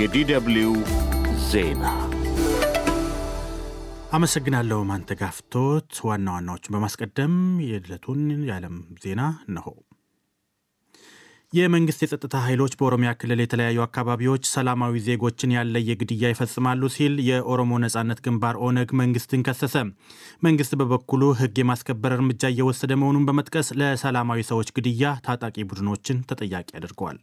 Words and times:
የዲደብልዩ 0.00 0.68
ዜና 1.48 1.84
አመሰግናለሁ 4.12 4.78
ማንተጋፍቶት። 4.88 5.90
ዋና 6.06 6.26
ዋናዎቹን 6.34 6.74
በማስቀደም 6.74 7.34
የዕለቱን 7.66 8.20
የዓለም 8.48 8.76
ዜና 9.02 9.20
እነሆ። 9.48 9.66
የመንግስት 11.52 12.00
የጸጥታ 12.04 12.36
ኃይሎች 12.44 12.72
በኦሮሚያ 12.78 13.10
ክልል 13.20 13.40
የተለያዩ 13.42 13.78
አካባቢዎች 13.86 14.44
ሰላማዊ 14.52 15.02
ዜጎችን 15.06 15.54
ያለየ 15.56 15.96
ግድያ 16.02 16.30
ይፈጽማሉ 16.32 16.90
ሲል 16.96 17.16
የኦሮሞ 17.28 17.80
ነጻነት 17.84 18.22
ግንባር 18.26 18.58
ኦነግ 18.66 18.92
መንግስትን 19.00 19.44
ከሰሰ። 19.48 19.76
መንግስት 20.42 20.74
በበኩሉ 20.82 21.32
ሕግ 21.40 21.58
የማስከበር 21.62 22.14
እርምጃ 22.18 22.52
እየወሰደ 22.54 22.94
መሆኑን 23.02 23.26
በመጥቀስ 23.30 23.70
ለሰላማዊ 23.80 24.46
ሰዎች 24.50 24.70
ግድያ 24.78 25.12
ታጣቂ 25.26 25.56
ቡድኖችን 25.70 26.24
ተጠያቂ 26.30 26.70
አድርገዋል። 26.80 27.20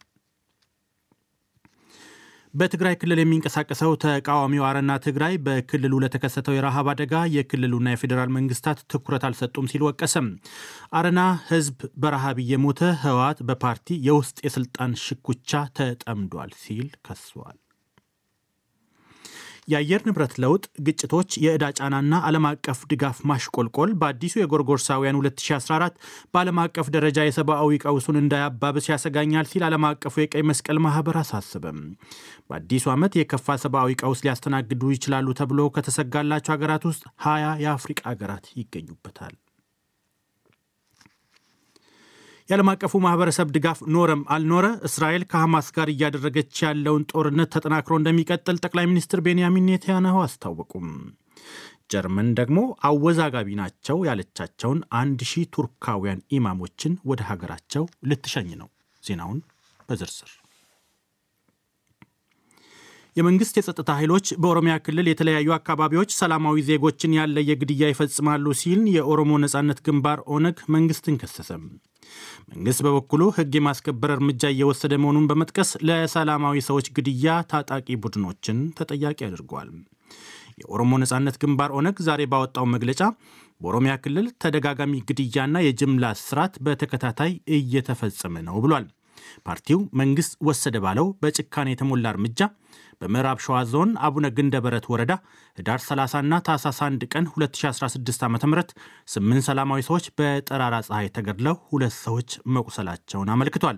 በትግራይ 2.57 2.95
ክልል 2.99 3.19
የሚንቀሳቀሰው 3.21 3.91
ተቃዋሚው 4.03 4.63
አረና 4.67 4.91
ትግራይ 5.05 5.33
በክልሉ 5.45 5.93
ለተከሰተው 6.03 6.55
የረሃብ 6.55 6.87
አደጋ 6.93 7.23
የክልሉና 7.33 7.93
የፌዴራል 7.93 8.31
መንግስታት 8.37 8.79
ትኩረት 8.93 9.25
አልሰጡም 9.27 9.69
ሲል 9.71 9.83
ወቀሰም። 9.87 10.27
አረና 10.93 11.21
ህዝብ 11.51 11.77
በረሃብ 12.03 12.39
እየሞተ 12.45 12.81
ህወሓት 13.03 13.41
በፓርቲ 13.49 13.99
የውስጥ 14.07 14.37
የስልጣን 14.47 14.99
ሽኩቻ 15.03 15.63
ተጠምዷል 15.79 16.53
ሲል 16.63 16.89
ከሷል። 17.07 17.57
የአየር 19.67 20.01
ንብረት 20.07 20.33
ለውጥ፣ 20.41 20.63
ግጭቶች፣ 20.85 21.31
የዕዳ 21.43 21.65
ጫናና 21.77 22.19
ዓለም 22.27 22.45
አቀፍ 22.49 22.79
ድጋፍ 22.91 23.17
ማሽቆልቆል 23.29 23.91
በአዲሱ 23.99 24.33
የጎርጎርሳውያን 24.39 25.17
2014 25.19 25.97
በዓለም 26.29 26.61
አቀፍ 26.63 26.89
ደረጃ 26.95 27.25
የሰብአዊ 27.25 27.79
ቀውሱን 27.85 28.19
እንዳያባብስ 28.21 28.87
ያሰጋኛል 28.91 29.49
ሲል 29.51 29.65
ዓለም 29.69 29.87
አቀፉ 29.89 30.15
የቀይ 30.21 30.45
መስቀል 30.49 30.79
ማህበር 30.85 31.17
አሳስበም። 31.23 31.81
በአዲሱ 32.49 32.85
ዓመት 32.95 33.15
የከፋ 33.19 33.57
ሰብአዊ 33.63 33.97
ቀውስ 34.01 34.23
ሊያስተናግዱ 34.25 34.93
ይችላሉ 34.95 35.35
ተብሎ 35.39 35.69
ከተሰጋላቸው 35.77 36.53
ሀገራት 36.55 36.85
ውስጥ 36.91 37.05
ሀያ 37.25 37.47
የአፍሪቃ 37.63 38.01
ሀገራት 38.11 38.47
ይገኙበታል። 38.57 39.35
የዓለም 42.49 42.69
አቀፉ 42.71 42.93
ማህበረሰብ 43.03 43.47
ድጋፍ 43.55 43.79
ኖረም 43.93 44.21
አልኖረ 44.33 44.65
እስራኤል 44.87 45.23
ከሐማስ 45.31 45.67
ጋር 45.75 45.87
እያደረገች 45.93 46.61
ያለውን 46.65 47.03
ጦርነት 47.11 47.49
ተጠናክሮ 47.55 47.93
እንደሚቀጥል 47.99 48.59
ጠቅላይ 48.65 48.85
ሚኒስትር 48.91 49.21
ቤንያሚን 49.25 49.67
ኔታንያሁ 49.69 50.19
አስታወቁም። 50.23 50.87
ጀርመን 51.91 52.29
ደግሞ 52.39 52.59
አወዛጋቢ 52.87 53.49
ናቸው 53.59 53.97
ያለቻቸውን 54.07 54.79
አንድ 55.01 55.19
ሺህ 55.31 55.45
ቱርካውያን 55.55 56.23
ኢማሞችን 56.37 56.95
ወደ 57.11 57.21
ሀገራቸው 57.29 57.83
ልትሸኝ 58.09 58.49
ነው። 58.61 58.69
ዜናውን 59.03 59.39
በዝርዝር 59.89 60.31
የመንግስት 63.15 63.55
የጸጥታ 63.57 63.91
ኃይሎች 63.99 64.27
በኦሮሚያ 64.41 64.73
ክልል 64.85 65.07
የተለያዩ 65.09 65.49
አካባቢዎች 65.55 66.09
ሰላማዊ 66.19 66.57
ዜጎችን 66.67 67.15
ያለየ 67.17 67.51
ግድያ 67.61 67.87
ይፈጽማሉ 67.91 68.45
ሲል 68.59 68.81
የኦሮሞ 68.95 69.39
ነጻነት 69.43 69.79
ግንባር 69.87 70.19
ኦነግ 70.35 70.59
መንግስትን 70.75 71.15
ከሰሰም። 71.21 71.63
መንግስት 72.51 72.81
በበኩሉ 72.85 73.23
ሕግ 73.37 73.53
የማስከበር 73.57 74.11
እርምጃ 74.15 74.43
እየወሰደ 74.53 74.93
መሆኑን 75.03 75.27
በመጥቀስ 75.31 75.71
ለሰላማዊ 75.87 76.57
ሰዎች 76.67 76.87
ግድያ 76.97 77.35
ታጣቂ 77.51 77.87
ቡድኖችን 78.03 78.59
ተጠያቂ 78.79 79.19
አድርጓል። 79.29 79.69
የኦሮሞ 80.61 80.91
ነጻነት 81.01 81.35
ግንባር 81.41 81.71
ኦነግ 81.79 81.97
ዛሬ 82.05 82.21
ባወጣው 82.31 82.65
መግለጫ 82.75 83.01
በኦሮሚያ 83.61 83.93
ክልል 84.03 84.27
ተደጋጋሚ 84.43 84.93
ግድያና 85.09 85.57
የጅምላ 85.65 86.05
እስራት 86.17 86.53
በተከታታይ 86.65 87.31
እየተፈጸመ 87.57 88.35
ነው 88.47 88.57
ብሏል። 88.65 88.85
ፓርቲው 89.47 89.79
መንግስት 90.01 90.33
ወሰደ 90.47 90.75
ባለው 90.83 91.07
በጭካኔ 91.21 91.69
የተሞላ 91.73 92.05
እርምጃ 92.13 92.41
በምዕራብ 93.01 93.39
ሸዋ 93.45 93.57
ዞን 93.71 93.89
አቡነ 94.05 94.27
ግንደበረት 94.37 94.85
ወረዳ 94.91 95.13
ህዳር 95.57 95.79
30ና 95.83 96.39
ታህሳስ 96.47 96.79
1 96.85 97.03
ቀን 97.13 97.25
2016 97.33 98.23
ዓ 98.25 98.29
ም 98.29 98.63
ስምንት 99.13 99.45
ሰላማዊ 99.49 99.81
ሰዎች 99.89 100.07
በጠራራ 100.19 100.77
ፀሐይ 100.87 101.09
ተገድለው 101.17 101.57
ሁለት 101.69 101.95
ሰዎች 102.05 102.29
መቁሰላቸውን 102.55 103.31
አመልክቷል። 103.35 103.77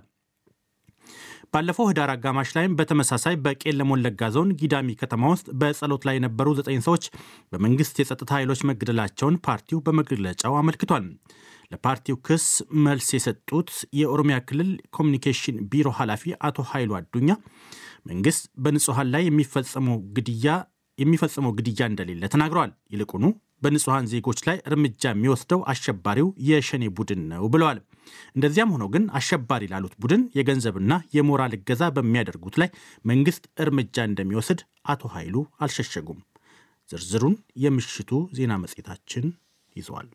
ባለፈው 1.53 1.87
ህዳር 1.89 2.09
አጋማሽ 2.13 2.49
ላይም 2.55 2.75
በተመሳሳይ 2.79 3.35
በቄለም 3.45 3.91
ወለጋ 3.93 4.29
ዞን 4.35 4.49
ጊዳሚ 4.59 4.89
ከተማ 5.01 5.31
ውስጥ 5.33 5.47
በጸሎት 5.61 6.03
ላይ 6.07 6.15
የነበሩ 6.17 6.47
ዘጠኝ 6.59 6.79
ሰዎች 6.87 7.05
በመንግስት 7.53 7.95
የጸጥታ 8.01 8.31
ኃይሎች 8.37 8.61
መገደላቸውን 8.69 9.39
ፓርቲው 9.47 9.79
በመግለጫው 9.87 10.55
አመልክቷል። 10.59 11.05
ለፓርቲው 11.71 12.17
ክስ 12.27 12.45
መልስ 12.85 13.07
የሰጡት 13.15 13.71
የኦሮሚያ 13.99 14.37
ክልል 14.47 14.69
ኮሚኒኬሽን 14.97 15.57
ቢሮ 15.71 15.89
ኃላፊ 15.99 16.31
አቶ 16.47 16.67
ኃይሉ 16.71 16.91
አዱኛ 16.99 17.29
መንግስት 18.09 18.43
በንጹሐን 18.63 19.07
ላይ 19.13 19.23
የሚፈጸመው 19.27 19.97
ግድያ 20.17 20.47
የሚፈጽመው 20.99 21.51
ግድያ 21.57 21.81
እንደሌለ 21.89 22.23
ተናግረዋል። 22.33 22.71
ይልቁኑ 22.93 23.25
በንጹሐን 23.63 24.09
ዜጎች 24.11 24.39
ላይ 24.47 24.57
እርምጃ 24.69 25.03
የሚወስደው 25.11 25.61
አሸባሪው 25.71 26.27
የሸኔ 26.49 26.83
ቡድን 26.97 27.21
ነው 27.31 27.45
ብለዋል። 27.53 27.79
እንደዚያም 28.35 28.71
ሆኖ 28.73 28.83
ግን 28.93 29.03
አሸባሪ 29.19 29.63
ላሉት 29.73 29.93
ቡድን 30.03 30.21
የገንዘብና 30.37 30.93
የሞራል 31.15 31.53
እገዛ 31.57 31.83
በሚያደርጉት 31.97 32.55
ላይ 32.61 32.69
መንግስት 33.05 33.43
እርምጃ 33.63 34.05
እንደሚወስድ 34.09 34.61
አቶ 34.93 35.11
ኃይሉ 35.15 35.35
አልሸሸጉም። 35.65 36.19
ዝርዝሩን 36.89 37.35
የምሽቱ 37.63 38.11
ዜና 38.37 38.53
መጽሔታችን 38.63 39.25
ይዘዋል። 39.75 40.07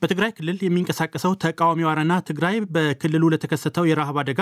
በትግራይ 0.00 0.30
ክልል 0.36 0.58
የሚንቀሳቀሰው 0.62 1.32
ተቃዋሚው 1.44 1.90
አረና 1.90 2.12
ትግራይ 2.28 2.56
በክልሉ 2.74 3.24
ለተከሰተው 3.32 3.88
የረሃብ 3.88 4.16
አደጋ 4.22 4.40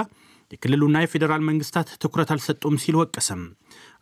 የክልሉና 0.50 1.00
የፌዴራል 1.02 1.42
መንግስታት 1.48 1.88
ትኩረት 2.02 2.30
አልሰጡም 2.34 2.76
ሲል 2.82 2.96
ወቀሰም። 3.00 3.42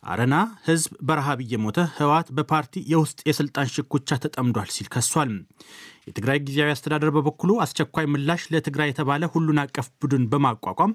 አረና 0.03 0.35
ህዝብ 0.67 0.91
በረሃብ 1.07 1.39
እየሞተ 1.45 1.79
ህወሓት 1.97 2.27
በፓርቲ 2.37 2.83
የውስጥ 2.91 3.19
የስልጣን 3.29 3.71
ሽኩቻ 3.73 4.17
ተጠምዷል 4.23 4.69
ሲል 4.75 4.87
ከሷል። 4.93 5.31
የትግራይ 6.07 6.39
ጊዜያዊ 6.45 6.71
አስተዳደር 6.75 7.11
በበኩሉ 7.15 7.57
አስቸኳይ 7.65 8.05
ምላሽ 8.13 8.43
ለትግራይ 8.53 8.89
የተባለ 8.91 9.25
ሁሉን 9.33 9.61
አቀፍ 9.63 9.89
ቡድን 10.01 10.23
በማቋቋም 10.31 10.93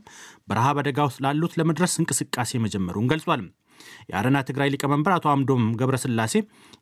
በረሃብ 0.49 0.79
አደጋ 0.83 1.07
ውስጥ 1.09 1.21
ላሉት 1.27 1.55
ለመድረስ 1.61 1.95
እንቅስቃሴ 2.03 2.61
መጀመሩን 2.65 3.11
ገልጿል። 3.13 3.45
የአረና 4.11 4.39
ትግራይ 4.49 4.71
ሊቀመንበር 4.73 5.13
አቶ 5.15 5.27
አምዶም 5.33 5.65
ገብረስላሴ 5.81 6.35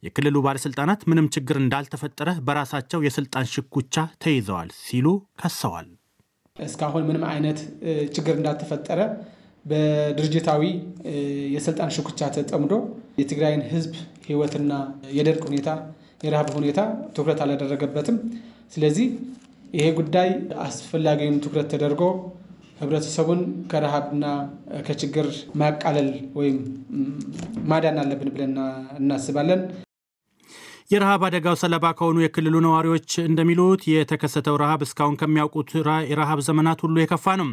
የክልሉ 0.06 0.36
ባለሥልጣናት 0.46 1.02
ምንም 1.10 1.26
ችግር 1.34 1.58
እንዳልተፈጠረ 1.62 2.30
በራሳቸው 2.46 3.02
የስልጣን 3.06 3.50
ሽኩቻ 3.52 3.94
ተይዘዋል 4.24 4.70
ሲሉ 4.82 5.06
ከሰዋል። 5.42 5.88
እስካሁን 6.56 7.04
ምንም 7.08 7.24
አይነት 7.28 7.58
ችግር 8.14 8.34
እንዳልተፈጠረ 8.38 9.00
በድርጅታዊ 9.64 10.62
የስልጣን 11.54 11.92
ሽኩቻ 11.96 12.20
ተጠምዶ 12.36 12.74
የትግራይን 13.18 13.62
ህዝብ 13.72 13.92
ህይወትና 14.26 14.72
የደርቅ 15.16 15.42
ሁኔታ 15.48 15.70
የረሃብ 16.24 16.48
ሁኔታ 16.58 16.80
ትኩረት 17.14 17.40
አላደረገበትም። 17.44 18.16
ስለዚህ 18.74 19.06
ይሄ 19.74 19.86
ጉዳይ 19.98 20.28
አስፈላጊውን 20.64 21.40
ትኩረት 21.44 21.68
ተደርጎ 21.72 22.02
ህብረተሰቡን 22.82 23.40
ከረሃብና 23.70 24.24
ከችግር 24.86 25.26
ማቃለል 25.60 26.08
ወይም 26.38 26.58
ማዳን 27.70 28.00
አለብን 28.02 28.30
ብለን 28.34 28.54
እናስባለን። 29.00 29.62
የረሃብ 30.92 31.22
አደጋው 31.26 31.56
ሰለባ 31.60 31.84
ከሆኑ 31.98 32.16
የክልሉ 32.22 32.56
ነዋሪዎች 32.64 33.10
እንደሚሉት 33.22 33.82
የተከሰተው 33.90 34.56
ረሃብ 34.62 34.80
እስካሁን 34.86 35.18
ከሚያውቁት 35.20 35.70
የረሃብ 36.10 36.40
ዘመናት 36.48 36.80
ሁሉ 36.84 36.96
የከፋ 37.00 37.36
ነው። 37.40 37.48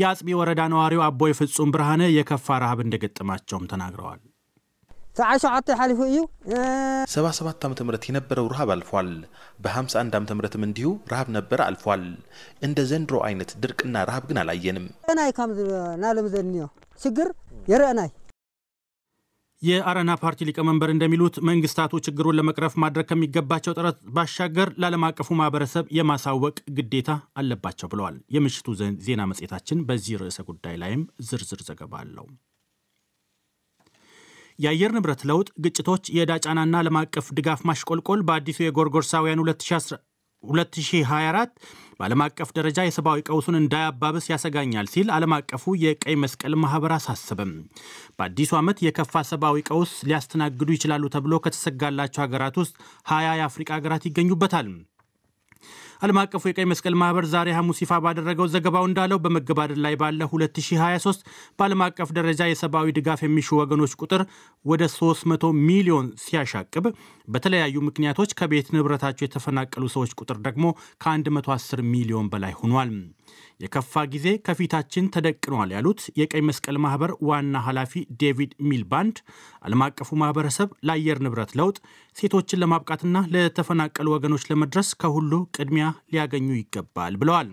የአጽቢ 0.00 0.36
ወረዳ 0.40 0.62
ነዋሪው 0.72 1.04
አቦይ 1.08 1.34
ፍጹም 1.38 1.72
ብርሃነ 1.74 2.02
የከፋ 2.14 2.58
ረሃብ 2.64 2.80
እንደገጠማቸውም 2.84 3.68
ተናግረዋል። 3.72 4.20
ሓሊፉ 5.78 6.00
እዩ 6.08 6.18
ሰባ 7.08 7.26
ሰባት 7.38 7.64
ዓመተ 7.66 7.80
ምህረት 7.86 8.04
የነበረው 8.08 8.46
ረሃብ 8.52 8.70
አልፏል። 8.74 9.10
በ51 9.64 10.16
ዓመተ 10.18 10.30
ምህረትም 10.38 10.66
እንዲሁ 10.66 10.90
ረሃብ 11.12 11.28
ነበረ 11.36 11.60
አልፏል። 11.66 12.04
እንደ 12.62 12.78
ዘንድሮ 12.90 13.18
አይነት 13.28 13.52
ድርቅና 13.62 14.04
ረሃብ 14.10 14.24
ግን 14.30 14.40
አላየንም። 14.42 14.86
ናይ 15.18 15.32
ከም 15.38 15.52
ናሎም 16.04 16.28
ዘኒዮ 16.34 16.64
ችግር 17.00 17.28
የርአናይ 17.68 18.10
የአረና 19.62 20.10
ፓርቲ 20.20 20.46
ሊቀመንበር 20.48 20.90
እንደሚሉት 20.92 21.36
መንግስታቱ 21.48 22.00
ችግሩን 22.06 22.36
ለመቅረፍ 22.38 22.74
ማድረግ 22.82 23.06
ከሚገባቸው 23.10 23.74
ጥረት 23.78 23.96
ባሻገር 24.16 24.68
ለዓለም 24.80 25.06
አቀፉ 25.08 25.28
ማህበረሰብ 25.40 25.86
የማሳወቅ 25.96 26.56
ግዴታ 26.76 27.10
አለባቸው 27.40 27.90
ብለዋል። 27.92 28.18
የምሽቱ 28.36 28.66
ዜና 29.06 29.24
መጽሔታችን 29.30 29.82
በዚህ 29.88 30.20
ርዕሰ 30.22 30.38
ጉዳይ 30.50 30.76
ላይም 30.82 31.02
ዝርዝር 31.30 31.62
ዘገባ 31.68 31.94
አለው። 32.02 32.28
የአየር 34.58 34.92
ንብረት 34.94 35.20
ለውጥ፣ 35.28 35.48
ግጭቶች፣ 35.64 36.04
የዕዳ 36.14 36.32
ጫናና 36.44 36.74
ዓለም 36.80 36.96
አቀፍ 37.00 37.26
ድጋፍ 37.36 37.60
ማሽቆልቆል 37.68 38.20
በአዲሱ 38.28 38.58
የጎርጎርሳውያን 38.62 39.42
2024 40.44 41.52
በዓለም 41.98 42.20
አቀፍ 42.24 42.48
ደረጃ 42.56 42.78
የሰብአዊ 42.84 43.20
ቀውሱን 43.28 43.56
እንዳያባብስ 43.58 44.26
ያሰጋኛል 44.30 44.86
ሲል 44.92 45.08
ዓለም 45.14 45.32
አቀፉ 45.36 45.74
የቀይ 45.82 46.16
መስቀል 46.22 46.54
ማህበር 46.62 46.92
አሳሰበም። 46.96 47.52
በአዲሱ 48.18 48.52
ዓመት 48.60 48.78
የከፋ 48.84 49.22
ሰብአዊ 49.30 49.64
ቀውስ 49.68 49.94
ሊያስተናግዱ 50.08 50.68
ይችላሉ 50.76 51.10
ተብሎ 51.14 51.40
ከተሰጋላቸው 51.44 52.22
ሀገራት 52.24 52.58
ውስጥ 52.62 52.74
ሀያ 53.06 53.28
የአፍሪቃ 53.40 53.70
ሀገራት 53.78 54.06
ይገኙበታል። 54.08 54.68
ዓለም 56.00 56.18
አቀፉ 56.20 56.42
የቀይ 56.48 56.66
መስቀል 56.70 56.94
ማህበር 57.00 57.24
ዛሬ 57.30 57.48
ሐሙስ 57.56 57.78
ይፋ 57.82 57.92
ባደረገው 58.04 58.46
ዘገባው 58.52 58.84
እንዳለው 58.88 59.18
በመገባደድ 59.24 59.78
ላይ 59.84 59.94
ባለ 60.02 60.20
2023 60.28 61.24
በዓለም 61.58 61.82
አቀፍ 61.86 62.10
ደረጃ 62.18 62.40
የሰብአዊ 62.48 62.94
ድጋፍ 62.98 63.22
የሚሹ 63.24 63.58
ወገኖች 63.60 63.94
ቁጥር 64.02 64.22
ወደ 64.64 64.84
300 64.92 65.52
ሚሊዮን 65.66 66.08
ሲያሻቅብ 66.24 66.86
በተለያዩ 67.28 67.76
ምክንያቶች 67.88 68.36
ከቤት 68.40 68.68
ንብረታቸው 68.76 69.26
የተፈናቀሉ 69.26 69.84
ሰዎች 69.96 70.12
ቁጥር 70.20 70.38
ደግሞ 70.46 70.66
ከ110 71.04 71.84
ሚሊዮን 71.94 72.28
በላይ 72.34 72.54
ሆኗል። 72.60 72.92
የከፋ 73.60 74.02
ጊዜ 74.12 74.26
ከፊታችን 74.46 75.10
ተደቅኗል 75.14 75.70
ያሉት 75.74 76.00
የቀይ 76.20 76.42
መስቀል 76.48 76.76
ማህበር 76.84 77.12
ዋና 77.28 77.62
ኃላፊ 77.66 77.92
ዴቪድ 78.20 78.52
ሚልባንድ 78.68 79.16
ዓለም 79.62 79.82
አቀፉ 79.86 80.18
ማህበረሰብ 80.22 80.68
ለአየር 80.88 81.20
ንብረት 81.24 81.54
ለውጥ 81.60 81.78
ሴቶችን 82.16 82.62
ለማብቃትና 82.62 83.24
ለተፈናቀሉ 83.34 84.08
ወገኖች 84.14 84.44
ለመድረስ 84.50 84.90
ከሁሉ 85.02 85.32
ቅድሚያ 85.56 85.86
ሊያገኙ 86.12 86.48
ይገባል 86.56 87.16
ብለዋል። 87.22 87.50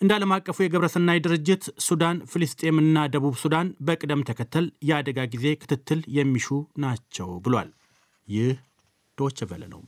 እንደ 0.00 0.12
ዓለም 0.16 0.32
አቀፉ 0.34 0.58
የግብረሰናይ 0.62 1.18
ድርጅት 1.24 1.64
ሱዳን፣ 1.84 2.16
ፍልስጤምና 2.30 3.04
ደቡብ 3.12 3.34
ሱዳን 3.42 3.68
በቅደም 3.86 4.24
ተከተል 4.28 4.66
የአደጋ 4.88 5.26
ጊዜ 5.34 5.46
ክትትል 5.60 6.02
የሚሹ 6.16 6.48
ናቸው 6.82 7.30
ብሏል። 7.44 7.70
ይህ 8.28 8.50
ዶች 9.18 9.40
ቨለ 9.50 9.64
ነው። 9.72 9.82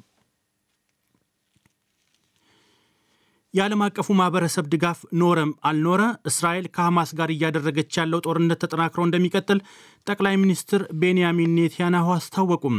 የዓለም 3.54 3.82
አቀፉ 3.84 4.06
ማህበረሰብ 4.18 4.64
ድጋፍ 4.70 5.00
ኖረም 5.18 5.50
አልኖረ 5.68 6.00
እስራኤል 6.30 6.64
ከሐማስ 6.74 7.10
ጋር 7.18 7.30
እያደረገች 7.34 7.98
ያለው 7.98 8.22
ጦርነት 8.24 8.60
ተጠናክሮ 8.62 9.00
እንደሚቀጥል 9.06 9.58
ጠቅላይ 10.06 10.34
ሚኒስትር 10.42 10.82
ቤንያሚን 11.02 11.52
ኔትያናሁ 11.58 12.08
አስታወቁም። 12.14 12.78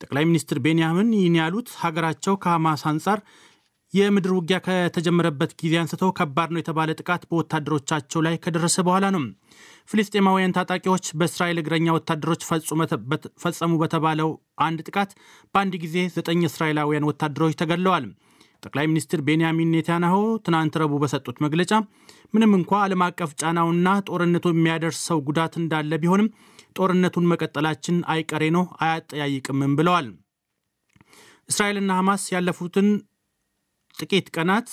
ጠቅላይ 0.00 0.24
ሚኒስትር 0.30 0.58
ቤንያሚን 0.66 1.10
ይህን 1.16 1.38
ያሉት 1.40 1.70
ሀገራቸው 1.82 2.34
ከሐማስ 2.42 2.82
አንጻር 2.90 3.20
የምድር 3.94 4.32
ውጊያ 4.36 4.58
ከተጀመረበት 4.66 5.50
ጊዜ 5.60 5.74
አንስተው 5.80 6.10
ከባድ 6.18 6.50
ነው 6.52 6.60
የተባለ 6.60 6.90
ጥቃት 7.00 7.22
በወታደሮቻቸው 7.30 8.20
ላይ 8.26 8.36
ከደረሰ 8.44 8.76
በኋላ 8.86 9.06
ነው። 9.16 9.24
ፍልስጤማውያን 9.88 10.54
ታጣቂዎች 10.56 11.06
በእስራኤል 11.20 11.60
እግረኛ 11.62 11.88
ወታደሮች 11.96 12.44
ፈጸሙ 13.42 13.72
በተባለው 13.82 14.30
አንድ 14.66 14.80
ጥቃት 14.88 15.10
በአንድ 15.54 15.74
ጊዜ 15.84 15.96
ዘጠኝ 16.16 16.42
እስራኤላውያን 16.50 17.08
ወታደሮች 17.10 17.58
ተገድለዋል። 17.62 18.06
ጠቅላይ 18.62 18.86
ሚኒስትር 18.90 19.20
ቤንያሚን 19.26 19.72
ኔታንያሁ 19.74 20.16
ትናንት 20.46 20.74
ረቡዕ 20.82 20.98
በሰጡት 21.02 21.36
መግለጫ 21.44 21.72
ምንም 22.34 22.52
እንኳ 22.58 22.72
ዓለም 22.82 23.02
አቀፍ 23.06 23.30
ጫናውና 23.40 23.88
ጦርነቱ 24.08 24.46
የሚያደርሰው 24.52 25.18
ጉዳት 25.28 25.54
እንዳለ 25.60 25.92
ቢሆንም 26.02 26.28
ጦርነቱን 26.78 27.28
መቀጠላችን 27.32 27.96
አይቀሬ 28.12 28.44
ነው፣ 28.56 28.64
አያጠያይቅምም 28.84 29.72
ብለዋል። 29.78 30.06
እስራኤልና 31.48 31.92
ሐማስ 31.98 32.22
ያለፉትን 32.34 32.88
ጥቂት 33.96 34.26
ቀናት 34.34 34.68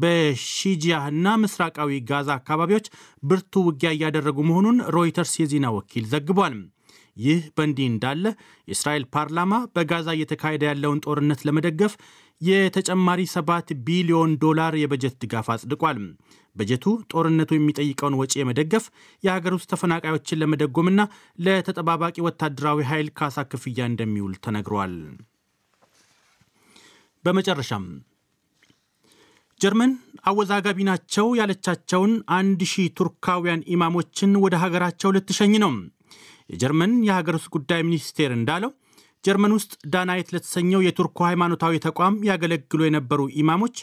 በሺጂያህና 0.00 1.28
ምስራቃዊ 1.42 2.00
ጋዛ 2.10 2.28
አካባቢዎች 2.38 2.86
ብርቱ 3.22 3.62
ውጊያ 3.68 3.90
እያደረጉ 3.96 4.38
መሆኑን 4.50 4.78
ሮይተርስ 4.96 5.32
የዜና 5.40 5.68
ወኪል 5.76 6.04
ዘግቧል። 6.12 6.56
ይህ 7.18 7.40
በእንዲህ 7.56 7.86
እንዳለ 7.90 8.24
የእስራኤል 8.68 9.04
ፓርላማ 9.14 9.54
በጋዛ 9.76 10.08
እየተካሄደ 10.16 10.62
ያለውን 10.68 11.02
ጦርነት 11.06 11.40
ለመደገፍ 11.48 11.94
የተጨማሪ 12.40 13.20
7 13.30 13.72
ቢሊዮን 13.86 14.32
ዶላር 14.42 14.74
የበጀት 14.78 15.14
ድጋፍ 15.22 15.46
አጽድቋል። 15.54 15.98
በጀቱ 16.56 16.84
ጦርነቱ 17.12 17.50
የሚጠይቀውን 17.56 18.18
ወጪ 18.20 18.32
የመደገፍ 18.38 18.84
የሀገር 19.22 19.52
ውስጥ 19.56 19.68
ተፈናቃዮችን 19.72 20.40
ለመደጎምና 20.42 21.00
ለተጠባባቂ 21.38 22.16
ወታደራዊ 22.26 22.86
ኃይል 22.90 23.08
ካሳ 23.18 23.46
ክፍያ 23.52 23.88
እንደሚውል 23.90 24.34
ተነግሯል። 24.46 24.94
በመጨረሻም 27.24 27.84
ጀርመን 29.60 29.92
አወዛጋቢ 30.24 30.78
ናቸው 30.88 31.26
ያለቻቸውን 31.38 32.12
አንድ 32.36 32.60
ሺህ 32.72 32.88
ቱርካውያን 32.98 33.64
ኢማሞችን 33.74 34.32
ወደ 34.44 34.56
ሀገራቸው 34.62 35.12
ልትሸኝ 35.16 35.54
ነው። 35.64 35.72
የጀርመን 36.50 36.92
የሀገር 37.06 37.36
ውስጥ 37.38 37.50
ጉዳይ 37.56 37.80
ሚኒስቴር 37.88 38.32
እንዳለው 38.36 38.70
ጀርመን 39.24 39.54
ውስጥ 39.56 39.72
ዲያኔት 39.92 40.28
ለተሰኘው 40.34 40.84
የቱርኩ 40.84 41.18
ሃይማኖታዊ 41.28 41.80
ተቋም 41.86 42.16
ያገለግሉ 42.28 42.80
የነበሩ 42.86 43.20
ኢማሞች 43.40 43.76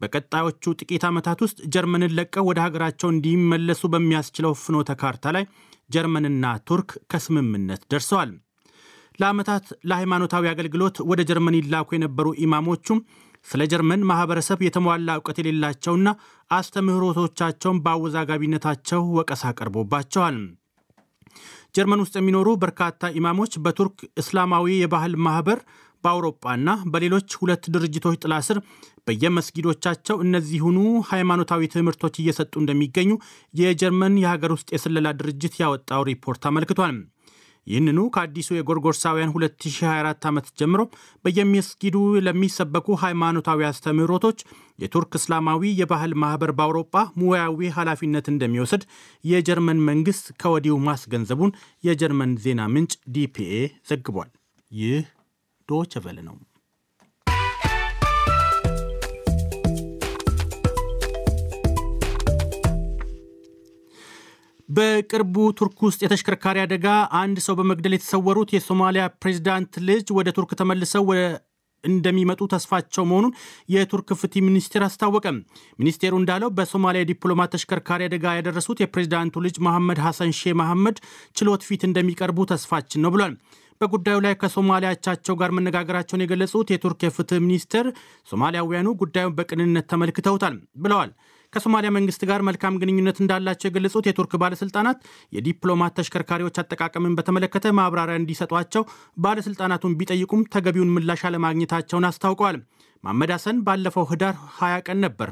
በቀጣዮቹ 0.00 0.72
ጥቂት 0.80 1.04
ዓመታት 1.08 1.38
ውስጥ 1.44 1.58
ጀርመንን 1.74 2.14
ለቀው 2.18 2.46
ወደ 2.48 2.58
ሀገራቸው 2.64 3.08
እንዲመለሱ 3.12 3.82
በሚያስችለው 3.92 4.52
ፍኖተ 4.62 4.90
ካርታ 5.02 5.32
ላይ 5.36 5.44
ጀርመንና 5.94 6.46
ቱርክ 6.68 6.90
ከስምምነት 7.12 7.82
ደርሰዋል። 7.92 8.30
ለዓመታት 9.18 9.66
ለሃይማኖታዊ 9.90 10.44
አገልግሎት 10.52 10.96
ወደ 11.10 11.20
ጀርመን 11.28 11.58
ይላኩ 11.58 11.88
የነበሩ 11.94 12.26
ኢማሞቹም 12.44 13.00
ስለ 13.46 13.62
ጀርመን 13.72 14.06
ማህበረሰብ 14.10 14.58
የተሟላ 14.66 15.16
እውቀት 15.18 15.38
የሌላቸውና 15.40 16.08
አስተምህሮቶቻቸውን 16.50 17.80
በአወዛጋቢነታቸው 17.84 19.02
ወቀሳ 19.18 19.52
ቀርቦባቸዋል። 19.58 20.38
ጀርመን 21.74 22.02
ውስጥ 22.02 22.14
የሚኖሩ 22.18 22.48
በርካታ 22.62 23.10
ኢማሞች 23.18 23.52
በቱርክ 23.64 23.96
እስላማዊ 24.22 24.66
የባህል 24.76 25.14
ማህበር 25.26 25.58
በአውሮጳና 26.04 26.70
በሌሎች 26.92 27.30
ሁለት 27.40 27.64
ድርጅቶች 27.74 28.16
ጥላ 28.22 28.34
ስር 28.48 28.58
በየመስጊዶቻቸው 29.08 30.16
እነዚሁኑ 30.24 30.78
ሃይማኖታዊ 31.10 31.70
ትምህርቶች 31.74 32.14
እየሰጡ 32.18 32.52
እንደሚገኙ 32.60 33.10
የጀርመን 33.54 34.20
የሀገር 34.22 34.52
ውስጥ 34.56 34.68
የስለላ 34.74 35.08
ድርጅት 35.20 35.56
ያወጣው 35.62 36.04
ሪፖርት 36.10 36.44
አመልክቷል። 36.50 36.96
ይህንኑ 37.66 38.00
ከአዲሱ 38.14 38.48
የጎርጎርሳውያን 38.54 39.32
2024 39.34 40.28
ዓመት 40.30 40.46
ጀምሮ 40.60 40.82
በየመስጊዱ 41.24 41.96
ለሚሰበኩ 42.26 42.96
ሃይማኖታዊ 43.02 43.66
አስተምህሮቶች 43.68 44.38
የቱርክ 44.78 45.12
እስላማዊ 45.18 45.72
የባህል 45.80 46.14
ማህበር 46.22 46.52
በአውሮጳ 46.58 47.04
ሙያዊ 47.20 47.70
ኃላፊነት 47.76 48.28
እንደሚወስድ 48.32 48.84
የጀርመን 49.24 49.84
መንግስት 49.88 50.26
ከወዲሁ 50.42 50.76
ማስገንዘቡን 50.88 51.54
የጀርመን 51.84 52.32
ዜና 52.44 52.62
ምንጭ 52.74 52.94
ዲፒኤ 53.14 53.52
ዘግቧል። 53.90 54.30
ይህ 54.70 55.04
ዶቸ 55.68 56.02
ቨለ 56.04 56.18
ነው። 56.28 56.36
በቅርቡ 64.74 65.36
ቱርክ 65.58 65.78
ውስጥ 65.86 66.00
የተሽከርካሪ 66.02 66.58
አደጋ 66.62 66.86
አንድ 67.18 67.38
ሰው 67.46 67.54
በመግደል 67.58 67.94
የተሰወሩት 67.96 68.52
የሶማሊያ 68.54 69.04
ፕሬዚዳንት 69.22 69.72
ልጅ 69.88 70.06
ወደ 70.18 70.28
ቱርክ 70.36 70.52
ተመልሰው 70.60 71.04
እንደሚመጡ 71.84 72.42
ተስፋቸው 72.52 73.04
መሆኑን 73.08 73.32
የቱርክ 73.72 74.10
ፍትህ 74.20 74.44
ሚኒስቴር 74.46 74.82
አስታወቀ። 74.86 75.26
ሚኒስቴሩ 75.78 76.12
እንዳለው 76.20 76.50
በሶማሊያ 76.58 77.02
የዲፕሎማት 77.02 77.52
ተሽከርካሪ 77.54 78.06
አደጋ 78.06 78.32
ያደረሱት 78.38 78.78
የፕሬዚዳንቱ 78.82 79.42
ልጅ 79.46 79.56
መሐመድ 79.66 80.00
ሐሰን 80.04 80.32
ሼህ 80.38 80.54
መሐመድ 80.62 80.96
ችሎት 81.36 81.64
ፊት 81.68 81.84
እንደሚቀርቡ 81.88 82.46
ተስፋችን 82.52 83.04
ነው 83.04 83.12
ብሏል። 83.16 83.34
በጉዳዩ 83.80 84.18
ላይ 84.24 84.34
ከሶማሊያ 84.40 84.90
አቻቸው 84.94 85.34
ጋር 85.40 85.52
መነጋገራቸውን 85.56 86.24
የገለጹት 86.24 86.68
የቱርክ 86.72 87.00
የፍትህ 87.06 87.42
ሚኒስቴር 87.44 87.86
ሶማሊያውያኑ 88.28 88.88
ጉዳዩን 89.00 89.36
በቅንነት 89.38 89.88
ተመልክተውታል 89.92 90.56
ብለዋል። 90.78 91.12
ከሶማሊያ 91.54 91.90
መንግስት 91.96 92.22
ጋር 92.30 92.40
መልካም 92.48 92.78
ግንኙነት 92.82 93.20
እንዳላቸው 93.22 93.68
የገለጹት 93.68 94.08
የቱርክ 94.08 94.32
ባለስልጣናት 94.42 94.98
የዲፕሎማት 95.32 95.96
ተሽከርካሪዎች 95.98 96.58
አጠቃቀምን 96.62 97.16
በተመለከተ 97.18 97.74
ማብራሪያ 97.78 98.20
እንዲሰጧቸው 98.20 98.84
ባለስልጣናቱን 99.18 99.96
ቢጠይቁም 100.00 100.46
ተገቢውን 100.54 100.94
ምላሽ 100.96 101.22
አለማግኘታቸውን 101.30 102.08
አስታውቀዋል። 102.10 102.58
መሐመድ 103.04 103.32
ሐሰን 103.34 103.56
ባለፈው 103.66 104.06
ህዳር 104.12 104.34
20 104.58 104.84
ቀን 104.88 105.00
ነበር 105.06 105.30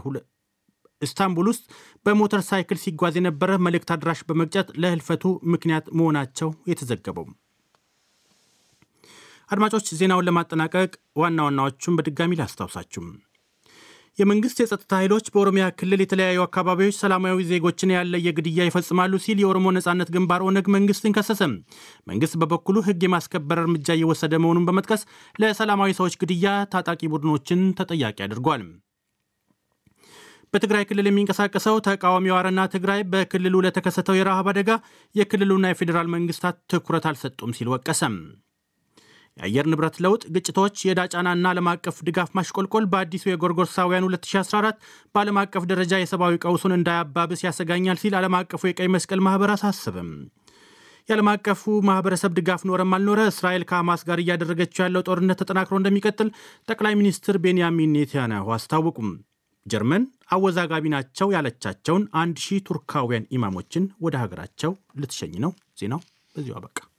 ኢስታንቡል 1.03 1.47
ውስጥ 1.51 1.65
በሞተር 2.07 2.43
ሳይክል 2.49 2.79
ሲጓዝ 2.83 3.15
የነበረ 3.19 3.51
መልእክት 3.67 3.91
አድራሽ 3.95 4.21
በመግጨት 4.29 4.69
ለህልፈቱ 4.83 5.25
ምክንያት 5.53 5.87
መሆናቸው 5.99 6.51
የተዘገበው። 6.71 7.27
አድማጮች 9.51 9.87
ዜናውን 9.99 10.27
ለማጠናቀቅ 10.29 10.91
ዋና 11.17 11.39
ዋናዎቹን 11.47 11.97
በድጋሚ 11.99 12.39
ላስታውሳችሁም። 12.41 13.09
የመንግስት 14.19 14.59
የጸጥታ 14.61 14.93
ኃይሎች 15.01 15.27
በኦሮሚያ 15.35 15.65
ክልል 15.79 16.01
የተለያዩ 16.03 16.39
አካባቢዎች 16.45 16.97
ሰላማዊ 17.03 17.45
ዜጎችን 17.51 17.95
ያለየ 17.95 18.33
ግድያ 18.39 18.67
ይፈጽማሉ 18.67 19.21
ሲል 19.25 19.39
የኦሮሞ 19.43 19.73
ነጻነት 19.77 20.09
ግንባር 20.17 20.43
ኦነግ 20.49 20.67
መንግስትን 20.75 21.15
ከሰሰ። 21.17 21.41
መንግስት 22.11 22.35
በበኩሉ 22.43 22.79
ህግ 22.89 23.01
የማስከበር 23.07 23.61
እርምጃ 23.63 23.89
እየወሰደ 23.97 24.41
መሆኑን 24.45 24.67
በመጥቀስ 24.69 25.05
ለሰላማዊ 25.35 25.97
ሰዎች 26.01 26.17
ግድያ 26.23 26.47
ታጣቂ 26.75 27.01
ቡድኖችን 27.15 27.63
ተጠያቂ 27.81 28.19
አድርጓል። 28.27 28.65
በትግራይ 30.55 30.85
ክልል 30.89 31.07
የሚንቀሳቀሰው 31.09 31.77
ተቃዋሚው 31.87 32.35
አረና 32.39 32.61
ትግራይ 32.73 33.03
በክልሉ 33.13 33.55
ለተከሰተው 33.67 34.19
የረሃብ 34.19 34.49
አደጋ 34.53 34.71
የክልሉና 35.15 35.71
የፌዴራል 35.71 36.09
መንግስታት 36.17 36.59
ትኩረት 36.73 37.07
አልሰጡም 37.11 37.55
ሲል 37.59 37.71
ወቀሰም። 37.75 38.17
የአየር 39.37 39.67
ንብረት 39.71 39.97
ለውጥ፣ 40.05 40.23
ግጭቶች፣ 40.35 40.77
የዕዳ 40.85 41.01
ጫናና 41.13 41.45
ዓለም 41.53 41.69
አቀፍ 41.71 41.97
ድጋፍ 42.07 42.31
ማሽቆልቆል 42.37 42.85
በአዲሱ 42.93 43.25
የጎርጎርሳውያን 43.31 44.07
2014 44.09 44.79
በዓለም 45.15 45.39
አቀፍ 45.43 45.65
ደረጃ 45.71 46.01
የሰብአዊ 46.01 46.37
ቀውሱን 46.45 46.77
እንዳያባብስ 46.77 47.43
ያሰጋኛል 47.47 48.01
ሲል 48.03 48.17
ዓለም 48.21 48.37
አቀፉ 48.41 48.63
የቀይ 48.69 48.91
መስቀል 48.95 49.23
ማኅበር 49.27 49.53
አሳስብም። 49.57 50.11
የዓለም 51.09 51.29
አቀፉ 51.33 51.63
ማህበረሰብ 51.89 52.33
ድጋፍ 52.37 52.63
ኖረም 52.69 52.95
አልኖረ 52.97 53.21
እስራኤል 53.31 53.65
ከሐማስ 53.71 54.03
ጋር 54.09 54.19
እያደረገችው 54.23 54.85
ያለው 54.85 55.05
ጦርነት 55.09 55.41
ተጠናክሮ 55.43 55.77
እንደሚቀጥል 55.81 56.29
ጠቅላይ 56.69 56.95
ሚኒስትር 57.01 57.39
ቤንያሚን 57.45 57.95
ኔታንያሁ 57.97 58.55
አስታወቁም። 58.57 59.11
ጀርመን 59.67 60.05
አወዛጋቢ 60.33 60.85
ናቸው 60.95 61.29
ያለቻቸውን 61.35 62.05
አንድ 62.23 62.39
ሺህ 62.45 62.65
ቱርካውያን 62.69 63.29
ኢማሞችን 63.37 63.85
ወደ 64.07 64.17
ሀገራቸው 64.23 64.73
ልትሸኝ 65.03 65.35
ነው። 65.45 65.53
ዜናው 65.79 66.03
በዚሁ 66.35 66.57
አበቃ። 66.59 66.92